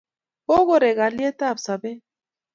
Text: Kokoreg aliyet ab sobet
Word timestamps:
Kokoreg 0.47 0.97
aliyet 1.05 1.39
ab 1.49 1.57
sobet 1.65 1.99